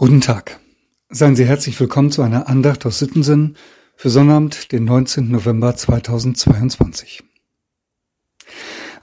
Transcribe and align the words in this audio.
Guten 0.00 0.22
Tag. 0.22 0.58
Seien 1.10 1.36
Sie 1.36 1.44
herzlich 1.44 1.78
willkommen 1.78 2.10
zu 2.10 2.22
einer 2.22 2.48
Andacht 2.48 2.86
aus 2.86 2.98
Sittensinn 2.98 3.56
für 3.96 4.08
Sonnabend, 4.08 4.72
den 4.72 4.84
19. 4.86 5.30
November 5.30 5.76
2022. 5.76 7.22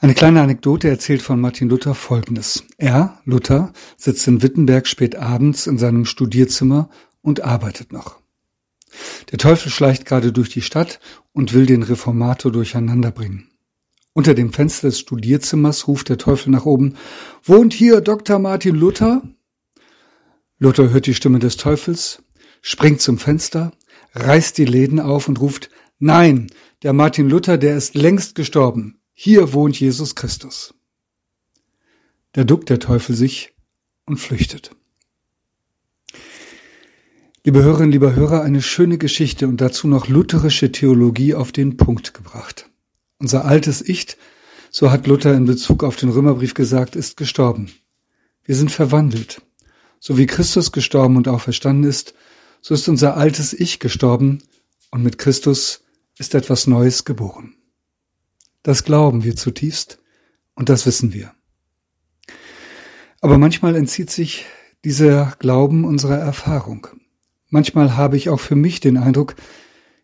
Eine 0.01 0.15
kleine 0.15 0.41
Anekdote 0.41 0.89
erzählt 0.89 1.21
von 1.21 1.39
Martin 1.39 1.69
Luther 1.69 1.93
Folgendes. 1.93 2.63
Er, 2.79 3.21
Luther, 3.25 3.73
sitzt 3.95 4.27
in 4.27 4.41
Wittenberg 4.41 4.87
spät 4.87 5.15
abends 5.15 5.67
in 5.67 5.77
seinem 5.77 6.05
Studierzimmer 6.05 6.89
und 7.21 7.41
arbeitet 7.41 7.93
noch. 7.93 8.19
Der 9.31 9.37
Teufel 9.37 9.71
schleicht 9.71 10.03
gerade 10.05 10.31
durch 10.31 10.49
die 10.49 10.63
Stadt 10.63 10.99
und 11.31 11.53
will 11.53 11.67
den 11.67 11.83
Reformator 11.83 12.51
durcheinander 12.51 13.11
bringen. 13.11 13.51
Unter 14.13 14.33
dem 14.33 14.51
Fenster 14.51 14.87
des 14.87 14.97
Studierzimmers 14.97 15.87
ruft 15.87 16.09
der 16.09 16.17
Teufel 16.17 16.49
nach 16.49 16.65
oben, 16.65 16.95
Wohnt 17.43 17.75
hier 17.75 18.01
Dr. 18.01 18.39
Martin 18.39 18.75
Luther? 18.75 19.21
Luther 20.59 20.89
hört 20.89 21.05
die 21.05 21.13
Stimme 21.13 21.39
des 21.39 21.57
Teufels, 21.57 22.23
springt 22.61 23.01
zum 23.01 23.19
Fenster, 23.19 23.71
reißt 24.13 24.57
die 24.57 24.65
Läden 24.65 24.99
auf 24.99 25.27
und 25.27 25.39
ruft, 25.39 25.69
Nein, 25.99 26.47
der 26.83 26.93
Martin 26.93 27.29
Luther, 27.29 27.57
der 27.57 27.75
ist 27.75 27.95
längst 27.95 28.35
gestorben. 28.35 28.99
Hier 29.13 29.53
wohnt 29.53 29.79
Jesus 29.79 30.15
Christus. 30.15 30.75
Da 32.33 32.43
duckt 32.43 32.69
der 32.69 32.79
Teufel 32.79 33.15
sich 33.15 33.55
und 34.05 34.17
flüchtet. 34.17 34.71
Liebe 37.43 37.63
Hörerinnen, 37.63 37.91
lieber 37.91 38.13
Hörer, 38.13 38.43
eine 38.43 38.61
schöne 38.61 38.97
Geschichte 38.97 39.47
und 39.47 39.61
dazu 39.61 39.87
noch 39.87 40.07
lutherische 40.07 40.71
Theologie 40.71 41.33
auf 41.33 41.51
den 41.51 41.77
Punkt 41.77 42.13
gebracht. 42.13 42.69
Unser 43.19 43.45
altes 43.45 43.81
Ich, 43.81 44.17
so 44.69 44.91
hat 44.91 45.07
Luther 45.07 45.33
in 45.33 45.45
Bezug 45.45 45.83
auf 45.83 45.95
den 45.95 46.09
Römerbrief 46.09 46.53
gesagt, 46.53 46.95
ist 46.95 47.17
gestorben. 47.17 47.71
Wir 48.43 48.55
sind 48.55 48.71
verwandelt. 48.71 49.41
So 50.07 50.17
wie 50.17 50.25
Christus 50.25 50.71
gestorben 50.71 51.17
und 51.17 51.27
auferstanden 51.27 51.83
ist, 51.83 52.13
so 52.61 52.73
ist 52.73 52.87
unser 52.87 53.17
altes 53.17 53.51
Ich 53.51 53.81
gestorben 53.81 54.41
und 54.89 55.03
mit 55.03 55.17
Christus 55.17 55.83
ist 56.17 56.33
etwas 56.33 56.65
Neues 56.65 57.03
geboren. 57.03 57.55
Das 58.63 58.85
glauben 58.85 59.25
wir 59.25 59.35
zutiefst 59.35 59.99
und 60.55 60.69
das 60.69 60.85
wissen 60.85 61.11
wir. 61.11 61.33
Aber 63.19 63.37
manchmal 63.37 63.75
entzieht 63.75 64.09
sich 64.09 64.45
dieser 64.85 65.35
Glauben 65.39 65.83
unserer 65.83 66.19
Erfahrung. 66.19 66.87
Manchmal 67.49 67.97
habe 67.97 68.15
ich 68.15 68.29
auch 68.29 68.39
für 68.39 68.55
mich 68.55 68.79
den 68.79 68.95
Eindruck, 68.95 69.35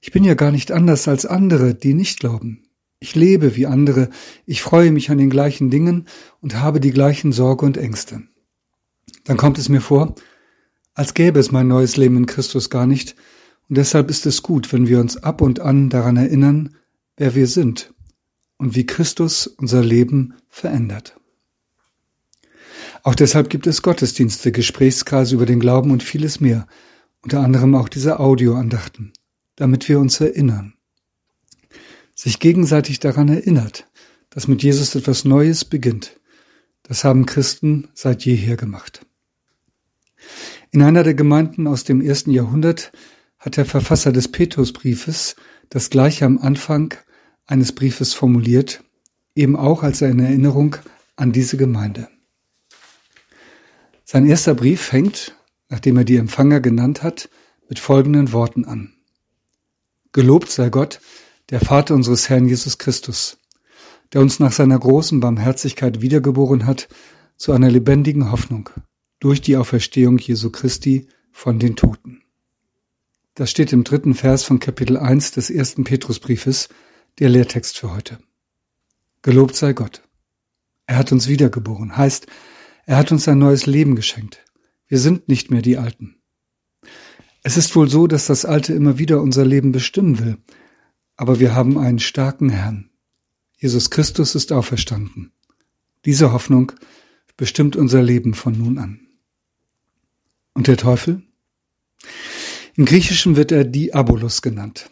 ich 0.02 0.12
bin 0.12 0.26
ja 0.26 0.34
gar 0.34 0.52
nicht 0.52 0.74
anders 0.74 1.08
als 1.08 1.26
andere, 1.26 1.76
die 1.76 1.94
nicht 1.94 2.20
glauben. 2.20 2.66
Ich 3.00 3.16
lebe 3.16 3.56
wie 3.56 3.68
andere, 3.68 4.09
ich 4.46 4.64
freue 4.64 4.92
mich 4.92 5.12
an 5.12 5.18
den 5.18 5.30
gleichen 5.30 5.70
Dingen 5.70 6.09
und 6.42 6.58
habe 6.58 6.81
die 6.81 6.92
gleichen 6.92 7.31
Sorge 7.31 7.66
und 7.66 7.78
Ängste 7.78 8.24
dann 9.24 9.38
kommt 9.38 9.58
es 9.58 9.70
mir 9.70 9.82
vor, 9.82 10.16
als 10.94 11.14
gäbe 11.14 11.40
es 11.40 11.52
mein 11.52 11.68
neues 11.68 11.98
Leben 11.98 12.18
in 12.18 12.26
Christus 12.26 12.70
gar 12.70 12.86
nicht, 12.86 13.16
und 13.70 13.78
deshalb 13.78 14.10
ist 14.10 14.26
es 14.26 14.44
gut, 14.44 14.72
wenn 14.74 14.88
wir 14.88 15.00
uns 15.00 15.18
ab 15.18 15.42
und 15.42 15.60
an 15.60 15.90
daran 15.90 16.18
erinnern, 16.18 16.76
wer 17.18 17.34
wir 17.34 17.48
sind 17.48 17.94
und 18.58 18.76
wie 18.76 18.86
Christus 18.86 19.48
unser 19.48 19.84
Leben 19.84 20.36
verändert. 20.50 21.16
Auch 23.04 23.16
deshalb 23.16 23.50
gibt 23.50 23.68
es 23.68 23.82
Gottesdienste, 23.82 24.52
Gesprächskreise 24.52 25.36
über 25.36 25.46
den 25.46 25.60
Glauben 25.60 25.92
und 25.92 26.04
vieles 26.04 26.40
mehr, 26.40 26.68
unter 27.22 27.42
anderem 27.42 27.76
auch 27.76 27.90
diese 27.90 28.20
Audioandachten, 28.20 29.14
damit 29.56 29.90
wir 29.90 30.00
uns 30.00 30.20
erinnern. 30.22 30.76
Sich 32.16 32.40
gegenseitig 32.40 33.00
daran 33.00 33.28
erinnert, 33.28 33.88
dass 34.30 34.48
mit 34.48 34.64
Jesus 34.64 34.96
etwas 34.96 35.26
Neues 35.26 35.66
beginnt. 35.66 36.20
Das 36.84 37.04
haben 37.04 37.26
Christen 37.26 37.90
seit 37.94 38.24
jeher 38.26 38.56
gemacht. 38.56 39.06
In 40.74 40.82
einer 40.82 41.04
der 41.04 41.14
Gemeinden 41.14 41.68
aus 41.68 41.84
dem 41.84 42.02
ersten 42.02 42.32
Jahrhundert 42.32 42.92
hat 43.38 43.58
der 43.58 43.66
Verfasser 43.66 44.12
des 44.12 44.28
Petrusbriefes 44.28 45.36
das 45.70 45.92
gleiche 45.92 46.25
am 46.25 46.40
Anfang 46.40 46.96
eines 47.46 47.74
Briefes 47.74 48.16
formuliert, 48.16 48.84
eben 49.36 49.56
auch 49.56 49.84
als 49.84 50.02
eine 50.02 50.25
Erinnerung 50.25 50.78
an 51.16 51.31
diese 51.31 51.58
Gemeinde. 51.58 52.08
Sein 54.03 54.25
erster 54.25 54.56
Brief 54.56 54.81
fängt, 54.81 55.38
nachdem 55.70 55.97
er 55.97 56.06
die 56.06 56.18
Empfänger 56.18 56.59
genannt 56.59 57.03
hat, 57.03 57.30
mit 57.70 57.78
folgenden 57.78 58.31
Worten 58.31 58.66
an. 58.66 58.96
Gelobt 60.12 60.50
sei 60.50 60.70
Gott, 60.70 61.02
der 61.52 61.59
Vater 61.59 61.94
unseres 61.94 62.30
Herrn 62.30 62.47
Jesus 62.47 62.80
Christus, 62.80 63.38
der 64.12 64.22
uns 64.22 64.40
nach 64.40 64.52
seiner 64.52 64.80
großen 64.80 65.20
Barmherzigkeit 65.20 66.02
wiedergeboren 66.02 66.66
hat 66.66 66.88
zu 67.38 67.52
einer 67.52 67.70
lebendigen 67.70 68.31
Hoffnung 68.31 68.72
durch 69.23 69.39
die 69.39 69.56
Auferstehung 69.56 70.17
Jesu 70.17 70.50
Christi 70.50 71.07
von 71.31 71.57
den 71.57 71.78
Toten. 71.78 72.23
Das 73.35 73.50
steht 73.50 73.72
im 73.72 73.85
dritten 73.85 74.16
Vers 74.16 74.44
von 74.44 74.59
Kapitel 74.59 74.97
1 74.97 75.31
des 75.31 75.50
ersten 75.50 75.85
Petrusbriefes, 75.85 76.67
der 77.19 77.29
Lehrtext 77.29 77.78
für 77.78 77.94
heute. 77.94 78.19
Gelobt 79.22 79.56
sei 79.56 79.72
Gott. 79.72 80.01
Er 80.88 80.97
hat 80.97 81.13
uns 81.13 81.29
wiedergeboren, 81.29 81.95
heißt, 81.95 82.28
er 82.85 82.97
hat 82.97 83.13
uns 83.13 83.25
ein 83.29 83.38
neues 83.38 83.66
Leben 83.66 83.95
geschenkt. 83.95 84.44
Wir 84.88 85.00
sind 85.00 85.29
nicht 85.29 85.51
mehr 85.51 85.61
die 85.61 85.78
Alten. 85.78 86.17
Es 87.44 87.55
ist 87.55 87.78
wohl 87.78 87.90
so, 87.90 88.07
dass 88.07 88.28
das 88.28 88.44
Alte 88.44 88.73
immer 88.73 88.97
wieder 88.97 89.22
unser 89.22 89.45
Leben 89.45 89.72
bestimmen 89.72 90.19
will, 90.19 90.38
aber 91.16 91.40
wir 91.40 91.55
haben 91.55 91.78
einen 91.78 92.00
starken 92.00 92.50
Herrn. 92.50 92.90
Jesus 93.55 93.90
Christus 93.90 94.35
ist 94.35 94.51
auferstanden. 94.51 95.31
Diese 96.03 96.34
Hoffnung 96.34 96.73
bestimmt 97.38 97.78
unser 97.78 98.03
Leben 98.03 98.34
von 98.34 98.57
nun 98.57 98.78
an. 98.78 99.00
Und 100.53 100.68
der 100.68 100.78
Teufel? 100.78 101.24
Im 102.75 102.86
Griechischen 102.86 103.36
wird 103.36 103.52
er 103.52 103.64
Diabolos 103.64 104.41
genannt. 104.41 104.90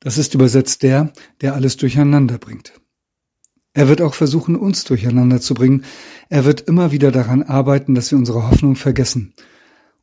Das 0.00 0.18
ist 0.18 0.34
übersetzt 0.34 0.82
der, 0.82 1.12
der 1.40 1.54
alles 1.54 1.76
durcheinander 1.76 2.38
bringt. 2.38 2.72
Er 3.74 3.88
wird 3.88 4.00
auch 4.00 4.14
versuchen, 4.14 4.56
uns 4.56 4.84
durcheinander 4.84 5.40
zu 5.40 5.54
bringen. 5.54 5.84
Er 6.28 6.44
wird 6.44 6.62
immer 6.62 6.90
wieder 6.90 7.12
daran 7.12 7.42
arbeiten, 7.42 7.94
dass 7.94 8.10
wir 8.10 8.18
unsere 8.18 8.48
Hoffnung 8.48 8.76
vergessen. 8.76 9.34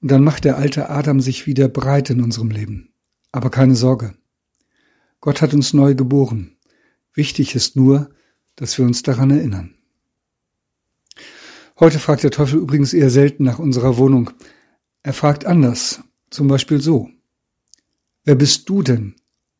Und 0.02 0.12
dann 0.12 0.24
macht 0.24 0.46
der 0.46 0.58
alte 0.58 0.90
Adam 0.90 1.20
sich 1.20 1.48
wieder 1.48 1.68
breit 1.68 2.10
in 2.10 2.22
unserem 2.22 2.52
Leben. 2.52 2.94
Aber 3.32 3.50
keine 3.50 3.76
Sorge. 3.76 4.14
Gott 5.20 5.42
hat 5.42 5.54
uns 5.54 5.74
neu 5.74 5.96
geboren. 5.96 6.56
Wichtig 7.14 7.56
ist 7.56 7.76
nur, 7.76 8.10
dass 8.56 8.78
wir 8.78 8.86
uns 8.86 9.02
daran 9.04 9.32
erinnern. 9.32 9.76
Heute 11.80 12.00
fragt 12.00 12.24
der 12.24 12.32
Teufel 12.32 12.60
übrigens 12.60 12.94
eher 12.94 13.10
selten 13.10 13.44
nach 13.44 13.60
unserer 13.60 13.98
Wohnung. 13.98 14.32
Er 15.06 15.14
fragt 15.14 15.46
anders, 15.46 16.02
zum 16.32 16.48
Beispiel 16.48 16.82
so. 16.82 17.12
Wer 18.24 18.34
bist 18.34 18.68
du 18.68 18.82
denn? 18.82 19.16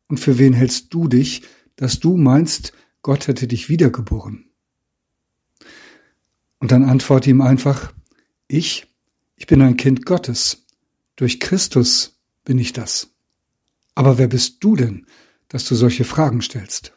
Und 0.08 0.18
für 0.18 0.38
wen 0.38 0.52
hältst 0.52 0.92
du 0.92 1.06
dich, 1.06 1.42
dass 1.76 2.00
du 2.00 2.16
meinst, 2.16 2.72
Gott 3.00 3.28
hätte 3.28 3.46
dich 3.46 3.68
wiedergeboren? 3.68 4.50
Und 6.58 6.72
dann 6.72 6.82
antworte 6.82 7.30
ihm 7.30 7.42
einfach, 7.42 7.92
ich, 8.48 8.92
ich 9.36 9.46
bin 9.46 9.62
ein 9.62 9.76
Kind 9.76 10.04
Gottes. 10.04 10.66
Durch 11.14 11.38
Christus 11.38 12.18
bin 12.44 12.58
ich 12.58 12.72
das. 12.72 13.14
Aber 13.94 14.18
wer 14.18 14.26
bist 14.26 14.64
du 14.64 14.74
denn, 14.74 15.06
dass 15.46 15.64
du 15.64 15.76
solche 15.76 16.02
Fragen 16.02 16.42
stellst? 16.42 16.92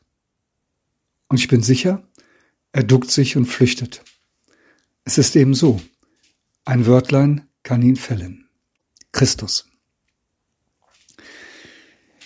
Und 1.27 1.39
ich 1.39 1.49
bin 1.49 1.61
sicher, 1.61 2.09
er 2.71 2.83
duckt 2.83 3.11
sich 3.11 3.37
und 3.37 3.45
flüchtet. 3.45 4.03
Es 5.03 5.19
ist 5.19 5.35
eben 5.35 5.53
so. 5.53 5.79
Ein 6.65 6.87
Wörtlein 6.87 7.48
kann 7.63 7.81
ihn 7.81 7.95
fällen. 7.95 8.49
Christus. 9.11 9.67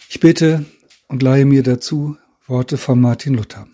Ich 0.09 0.19
bete 0.19 0.65
und 1.07 1.23
leihe 1.23 1.45
mir 1.45 1.63
dazu 1.63 2.17
Worte 2.45 2.77
von 2.77 2.99
Martin 2.99 3.33
Luther. 3.33 3.67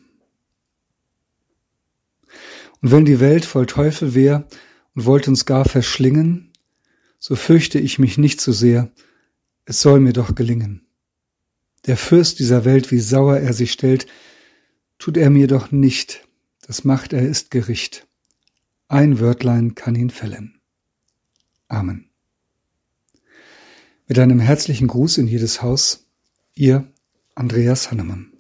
Und 2.82 2.92
wenn 2.92 3.06
die 3.06 3.20
Welt 3.20 3.46
voll 3.46 3.66
Teufel 3.66 4.14
wär 4.14 4.48
und 4.96 5.06
wollte 5.06 5.32
uns 5.32 5.46
gar 5.46 5.66
verschlingen, 5.66 6.52
so 7.18 7.36
fürchte 7.36 7.80
ich 7.80 8.00
mich 8.00 8.18
nicht 8.18 8.40
so 8.40 8.52
sehr, 8.52 8.92
es 9.66 9.82
soll 9.82 10.00
mir 10.00 10.14
doch 10.14 10.36
gelingen. 10.36 10.88
Der 11.86 11.98
Fürst 11.98 12.40
dieser 12.40 12.66
Welt, 12.66 12.92
wie 12.92 13.00
sauer 13.00 13.38
er 13.38 13.54
sich 13.54 13.72
stellt, 13.72 14.08
tut 14.98 15.18
er 15.18 15.30
mir 15.30 15.48
doch 15.48 15.72
nicht, 15.72 16.28
das 16.62 16.84
macht 16.84 17.14
er 17.14 17.28
ist 17.28 17.52
Gericht. 17.52 18.08
Ein 18.88 19.20
Wörtlein 19.20 19.76
kann 19.76 19.96
ihn 19.96 20.10
fällen. 20.10 20.59
Amen. 21.70 22.10
Mit 24.08 24.18
einem 24.20 24.40
herzlichen 24.40 24.88
Gruß 24.88 25.20
in 25.20 25.28
jedes 25.28 25.62
Haus, 25.62 26.08
Ihr 26.56 26.92
Andreas 27.36 27.92
Hannemann. 27.92 28.34